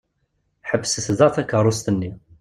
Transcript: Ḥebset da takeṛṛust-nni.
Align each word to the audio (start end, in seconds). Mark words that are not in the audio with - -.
Ḥebset 0.69 1.07
da 1.17 1.27
takeṛṛust-nni. 1.35 2.11